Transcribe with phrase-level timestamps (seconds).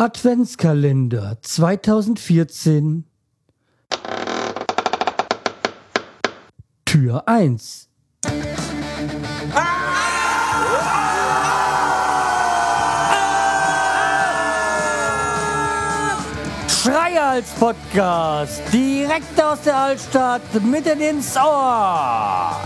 [0.00, 3.04] Adventskalender 2014
[6.86, 7.90] Tür 1
[16.66, 22.56] Schreihals Podcast direkt aus der Altstadt mitten ins Ohr.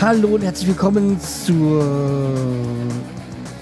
[0.00, 1.84] Hallo und herzlich willkommen zur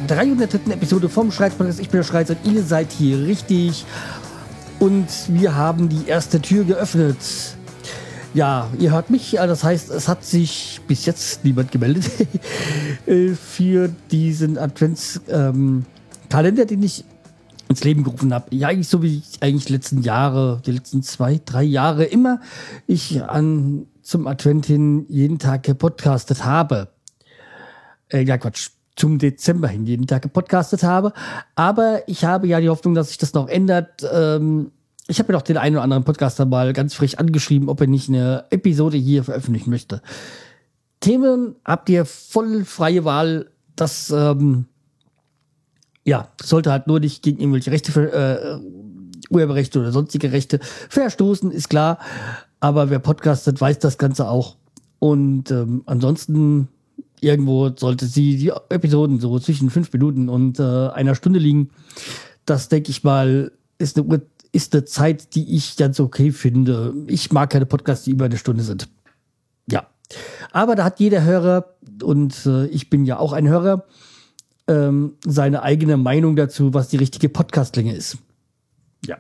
[0.07, 0.53] 300.
[0.69, 1.81] Episode vom Schreiz Podcast.
[1.81, 3.87] Ich bin der Schreiz und ihr seid hier richtig.
[4.79, 7.17] Und wir haben die erste Tür geöffnet.
[8.35, 12.05] Ja, ihr hört mich, das heißt, es hat sich bis jetzt niemand gemeldet
[13.07, 15.87] äh, für diesen Adventskalender,
[16.67, 17.03] den ich
[17.71, 18.55] ins Leben gerufen habe.
[18.55, 22.43] Ja, eigentlich so wie ich eigentlich die letzten Jahre, die letzten zwei, drei Jahre immer
[22.87, 26.89] ich an zum Advent hin jeden Tag gepodcastet habe.
[28.09, 31.13] Äh, ja, Quatsch, zum Dezember hin jeden Tag gepodcastet habe.
[31.57, 34.07] Aber ich habe ja die Hoffnung, dass sich das noch ändert.
[34.11, 34.71] Ähm,
[35.09, 37.89] ich habe ja doch den einen oder anderen Podcaster mal ganz frisch angeschrieben, ob er
[37.89, 40.01] nicht eine Episode hier veröffentlichen möchte.
[41.01, 43.51] Themen habt ihr voll freie Wahl.
[43.75, 44.67] Das ähm,
[46.05, 48.61] ja sollte halt nur nicht gegen irgendwelche Rechte, äh,
[49.31, 51.99] Urheberrechte oder sonstige Rechte verstoßen, ist klar.
[52.67, 54.57] Aber wer podcastet, weiß das Ganze auch.
[54.99, 56.67] Und ähm, ansonsten
[57.21, 61.71] irgendwo sollte sie die Episoden so zwischen fünf Minuten und äh, einer Stunde liegen.
[62.45, 66.93] Das denke ich mal ist eine, ist eine Zeit, die ich ganz okay finde.
[67.07, 68.89] Ich mag keine Podcasts, die über eine Stunde sind.
[69.71, 69.87] Ja.
[70.51, 73.85] Aber da hat jeder Hörer, und äh, ich bin ja auch ein Hörer,
[74.67, 78.19] ähm, seine eigene Meinung dazu, was die richtige Podcastlänge ist.
[79.07, 79.19] Ja.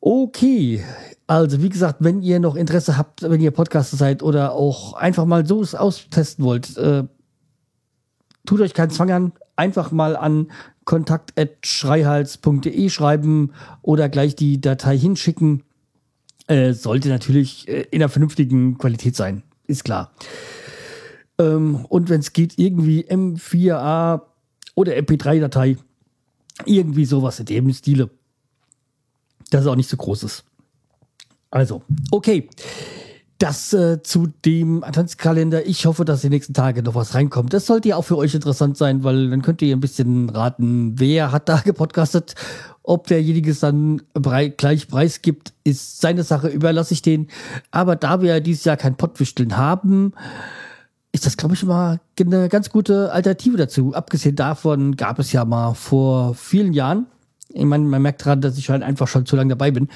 [0.00, 0.84] Okay,
[1.26, 5.26] also, wie gesagt, wenn ihr noch Interesse habt, wenn ihr Podcaster seid oder auch einfach
[5.26, 7.04] mal so es austesten wollt, äh,
[8.46, 10.50] tut euch keinen Zwang an, einfach mal an
[10.84, 15.62] kontakt.schreihals.de schreiben oder gleich die Datei hinschicken.
[16.48, 20.10] Äh, sollte natürlich äh, in einer vernünftigen Qualität sein, ist klar.
[21.38, 24.22] Ähm, und wenn es geht, irgendwie M4A
[24.74, 25.76] oder MP3-Datei,
[26.64, 28.10] irgendwie sowas in dem Stile,
[29.50, 30.44] dass es auch nicht so groß ist.
[31.50, 32.48] Also, okay.
[33.38, 35.66] Das äh, zu dem Adventskalender.
[35.66, 37.54] Ich hoffe, dass die nächsten Tage noch was reinkommt.
[37.54, 41.00] Das sollte ja auch für euch interessant sein, weil dann könnt ihr ein bisschen raten,
[41.00, 42.34] wer hat da gepodcastet.
[42.82, 47.28] Ob derjenige es dann brei gleich preisgibt, ist seine Sache, überlasse ich den.
[47.70, 50.12] Aber da wir dieses Jahr kein Pottwichteln haben,
[51.12, 53.94] ist das, glaube ich, mal eine ganz gute Alternative dazu.
[53.94, 57.06] Abgesehen davon gab es ja mal vor vielen Jahren
[57.52, 59.88] ich meine, man merkt gerade, dass ich halt einfach schon zu lange dabei bin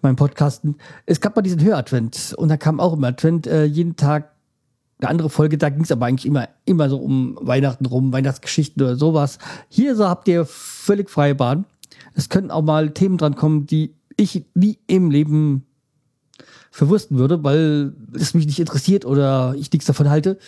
[0.00, 0.76] beim Podcasten.
[1.06, 4.32] Es gab mal diesen Höradvent und da kam auch im Advent äh, jeden Tag
[5.00, 5.58] eine andere Folge.
[5.58, 9.38] Da ging es aber eigentlich immer, immer so um Weihnachten rum, Weihnachtsgeschichten oder sowas.
[9.68, 11.64] Hier so habt ihr völlig freie Bahn.
[12.14, 15.66] Es können auch mal Themen dran kommen, die ich nie im Leben
[16.70, 20.38] verwursten würde, weil es mich nicht interessiert oder ich nichts davon halte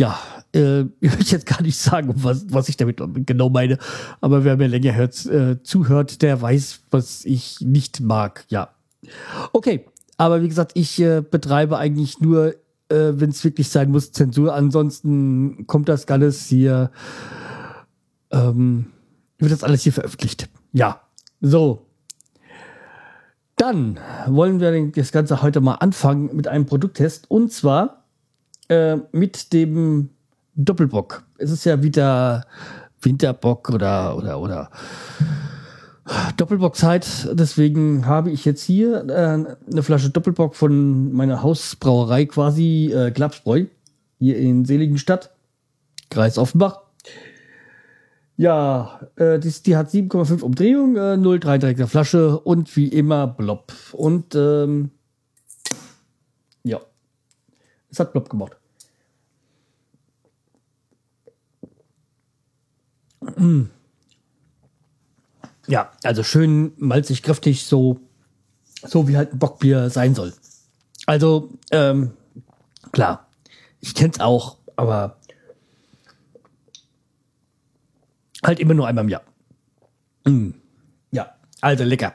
[0.00, 0.18] ja,
[0.52, 3.78] äh, ich will jetzt gar nicht sagen, was, was ich damit genau meine,
[4.20, 8.44] aber wer mir länger hört, äh, zuhört, der weiß, was ich nicht mag.
[8.48, 8.70] Ja.
[9.52, 9.84] Okay,
[10.16, 12.54] aber wie gesagt, ich äh, betreibe eigentlich nur,
[12.88, 14.54] äh, wenn es wirklich sein muss, Zensur.
[14.54, 16.90] Ansonsten kommt das alles hier,
[18.30, 18.86] ähm,
[19.38, 20.48] wird das alles hier veröffentlicht.
[20.72, 21.00] Ja,
[21.40, 21.86] so.
[23.56, 27.30] Dann wollen wir das Ganze heute mal anfangen mit einem Produkttest.
[27.30, 27.99] Und zwar
[28.70, 30.10] äh, mit dem
[30.54, 31.24] Doppelbock.
[31.38, 32.46] Es ist ja wieder
[33.02, 34.70] Winterbock oder, oder, oder
[36.36, 37.28] Doppelbockzeit.
[37.32, 43.66] Deswegen habe ich jetzt hier äh, eine Flasche Doppelbock von meiner Hausbrauerei quasi, äh, Glapsbräu,
[44.18, 45.30] hier in Seligenstadt,
[46.08, 46.82] Kreis Offenbach.
[48.36, 53.72] Ja, äh, die, die hat 7,5 Umdrehungen, äh, 0,33er Flasche und wie immer Blob.
[53.92, 54.90] Und ähm,
[56.64, 56.80] ja,
[57.90, 58.59] es hat Blob gemacht.
[65.66, 68.00] Ja, also schön malzig, kräftig, so,
[68.84, 70.32] so wie halt ein Bockbier sein soll.
[71.06, 72.12] Also, ähm,
[72.92, 73.28] klar,
[73.80, 75.16] ich kenn's auch, aber
[78.42, 79.22] halt immer nur einmal im Jahr.
[80.24, 80.50] Mm.
[81.10, 82.14] Ja, also lecker.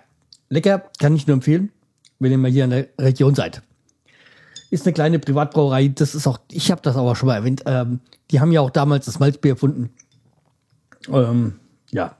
[0.49, 1.71] Lecker kann ich nur empfehlen,
[2.19, 3.61] wenn ihr mal hier in der Region seid.
[4.69, 7.99] Ist eine kleine Privatbrauerei, das ist auch, ich habe das aber schon mal erwähnt, ähm,
[8.31, 9.91] die haben ja auch damals das Malzbier erfunden.
[11.09, 11.59] Ähm,
[11.91, 12.17] ja,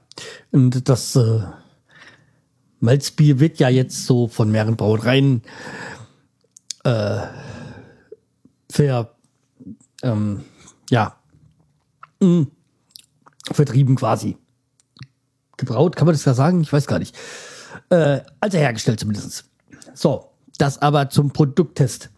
[0.52, 1.40] und das äh,
[2.80, 5.42] Malzbier wird ja jetzt so von mehreren Brauereien
[6.84, 7.20] äh,
[8.70, 9.14] ver,
[10.02, 10.44] ähm,
[10.90, 11.16] ja,
[12.20, 12.50] mh, hm,
[13.52, 14.36] vertrieben quasi.
[15.56, 16.60] Gebraut, kann man das da sagen?
[16.60, 17.16] Ich weiß gar nicht.
[17.88, 19.48] Äh, also hergestellt zumindest.
[19.94, 22.10] So, das aber zum Produkttest.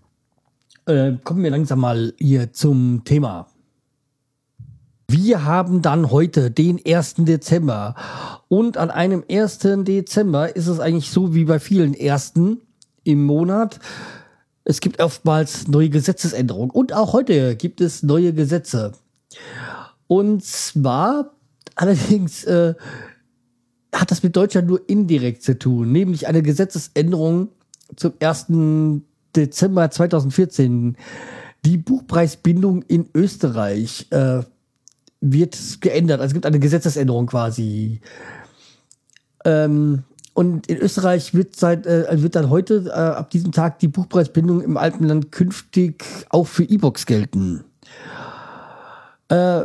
[0.87, 3.47] Äh, kommen wir langsam mal hier zum Thema.
[5.11, 7.15] Wir haben dann heute den 1.
[7.21, 7.95] Dezember.
[8.49, 9.59] Und an einem 1.
[9.79, 12.61] Dezember ist es eigentlich so wie bei vielen ersten
[13.05, 13.81] im Monat.
[14.65, 16.71] Es gibt oftmals neue Gesetzesänderungen.
[16.71, 18.93] Und auch heute gibt es neue Gesetze.
[20.09, 21.33] Und zwar
[21.75, 22.75] allerdings äh,
[23.95, 27.49] hat das mit Deutschland nur indirekt zu tun, nämlich eine Gesetzesänderung
[27.97, 28.47] zum 1.
[29.35, 30.99] Dezember 2014.
[31.65, 34.43] Die Buchpreisbindung in Österreich äh,
[35.21, 36.21] wird geändert.
[36.21, 38.01] Also es gibt eine Gesetzesänderung quasi.
[39.45, 40.05] Ähm,
[40.35, 44.61] und in Österreich wird seit äh, wird dann heute äh, ab diesem Tag die Buchpreisbindung
[44.61, 47.65] im Alpenland künftig auch für E-Books gelten.
[49.29, 49.63] Äh,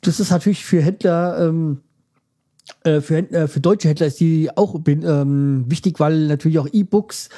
[0.00, 1.80] das ist natürlich für Händler, ähm,
[2.84, 7.28] äh, für, Händler, für deutsche Händler ist die auch ähm, wichtig, weil natürlich auch E-Books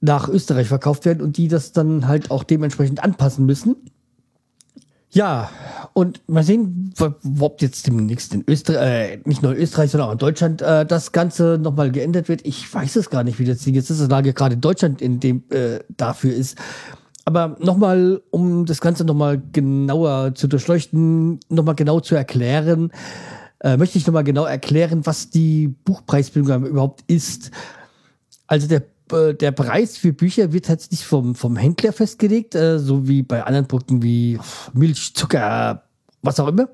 [0.00, 3.76] nach Österreich verkauft werden und die das dann halt auch dementsprechend anpassen müssen.
[5.14, 5.48] Ja,
[5.92, 6.92] und mal sehen,
[7.38, 10.84] ob jetzt demnächst in Österreich, äh, nicht nur in Österreich, sondern auch in Deutschland äh,
[10.84, 12.44] das Ganze nochmal geändert wird.
[12.44, 15.20] Ich weiß es gar nicht, wie das jetzt ist, das Lage gerade in Deutschland in
[15.20, 16.58] dem äh, dafür ist.
[17.24, 22.90] Aber nochmal, um das Ganze nochmal genauer zu durchleuchten, nochmal genau zu erklären,
[23.60, 27.52] äh, möchte ich nochmal genau erklären, was die Buchpreisbildung überhaupt ist.
[28.48, 33.06] Also der der Preis für Bücher wird jetzt nicht vom, vom Händler festgelegt, äh, so
[33.06, 34.38] wie bei anderen Produkten wie
[34.72, 35.84] Milch, Zucker,
[36.24, 36.68] was auch immer,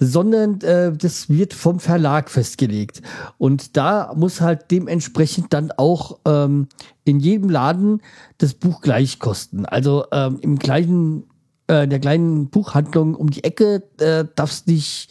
[0.00, 3.00] sondern äh, das wird vom Verlag festgelegt.
[3.38, 6.66] Und da muss halt dementsprechend dann auch ähm,
[7.04, 8.02] in jedem Laden
[8.38, 9.64] das Buch gleich kosten.
[9.64, 11.24] Also ähm, im gleichen,
[11.70, 15.10] äh, in der kleinen Buchhandlung um die Ecke äh, darf es nicht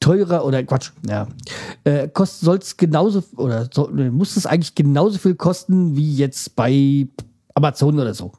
[0.00, 1.26] teurer oder Quatsch, ja,
[1.84, 7.06] äh, soll es genauso oder soll, muss es eigentlich genauso viel kosten wie jetzt bei
[7.54, 8.32] Amazon oder so.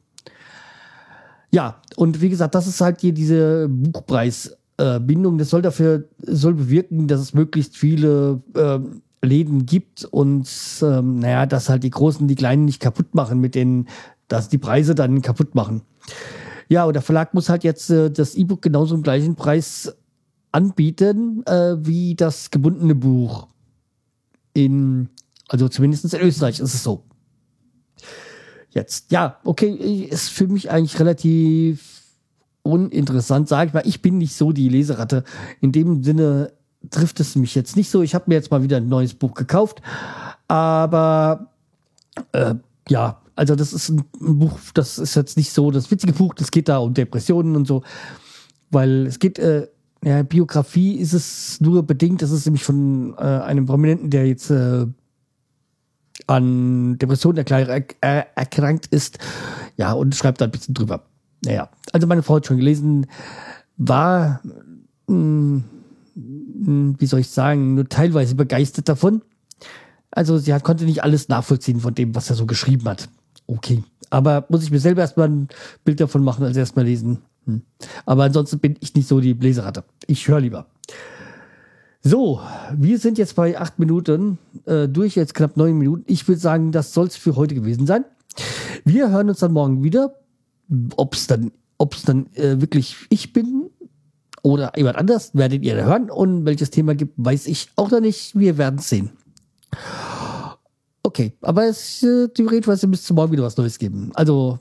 [1.52, 5.36] Ja, und wie gesagt, das ist halt hier diese Buchpreisbindung.
[5.36, 8.80] Äh, das soll dafür, soll bewirken, dass es möglichst viele äh,
[9.26, 10.48] Läden gibt und
[10.82, 13.88] ähm, naja, dass halt die Großen die Kleinen nicht kaputt machen mit den,
[14.28, 15.82] dass die Preise dann kaputt machen.
[16.70, 19.96] Ja, und der Verlag muss halt jetzt äh, das E-Book genauso im gleichen Preis
[20.58, 23.48] anbieten äh, wie das gebundene Buch.
[24.54, 25.10] In,
[25.48, 27.04] also zumindest in Österreich ist es so.
[28.72, 29.72] Jetzt, ja, okay,
[30.10, 32.02] ist für mich eigentlich relativ
[32.64, 33.84] uninteressant, sage ich mal.
[33.86, 35.24] Ich bin nicht so die Leseratte.
[35.62, 36.54] In dem Sinne
[36.90, 38.02] trifft es mich jetzt nicht so.
[38.02, 39.84] Ich habe mir jetzt mal wieder ein neues Buch gekauft,
[40.48, 41.52] aber
[42.32, 42.56] äh,
[42.90, 46.50] ja, also das ist ein, Buch, das ist jetzt nicht so das witzige Buch, das
[46.50, 47.84] geht da um Depressionen und so,
[48.72, 49.68] weil es geht äh,
[50.04, 52.22] ja, Biografie ist es nur bedingt.
[52.22, 54.86] Das ist nämlich von äh, einem Prominenten, der jetzt äh,
[56.28, 59.20] an Depressionen erk äh, erkrankt ist.
[59.76, 61.04] Ja, und schreibt da ein bisschen drüber.
[61.44, 63.08] Naja, also meine Frau hat schon gelesen,
[63.78, 64.42] war,
[65.08, 65.64] mh,
[66.16, 69.22] hm, wie soll ich sagen, nur teilweise begeistert davon.
[70.10, 73.10] Also sie hat, konnte nicht alles nachvollziehen von dem, was er so geschrieben hat.
[73.46, 73.84] Okay.
[74.10, 75.48] Aber muss ich mir selber erstmal ein
[75.84, 77.20] Bild davon machen, als erstmal lesen.
[77.48, 77.62] Hm.
[78.06, 79.84] Aber ansonsten bin ich nicht so die Bläseratte.
[80.06, 80.68] Ich höre lieber.
[82.04, 82.40] So,
[82.74, 86.04] wir sind jetzt bei acht Minuten äh, durch, jetzt knapp neun Minuten.
[86.08, 88.06] Ich würde sagen, das soll es für heute gewesen sein.
[88.86, 90.14] Wir hören uns dann morgen wieder.
[90.98, 93.70] Ob es dann, ob's dann äh, wirklich ich bin
[94.44, 96.10] oder jemand anders, werdet ihr hören.
[96.10, 98.38] Und welches Thema gibt, weiß ich auch noch nicht.
[98.38, 99.12] Wir werden es sehen.
[101.04, 104.12] Okay, aber es äh, theoretisch bis zum Morgen wieder was Neues geben.
[104.14, 104.60] Also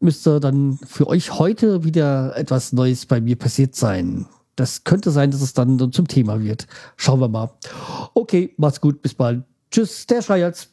[0.00, 4.26] müsste dann für euch heute wieder etwas Neues bei mir passiert sein.
[4.56, 6.66] Das könnte sein, dass es dann zum Thema wird.
[6.96, 7.50] Schauen wir mal.
[8.14, 9.44] Okay, macht's gut, bis bald.
[9.70, 10.68] Tschüss, der Schreierz.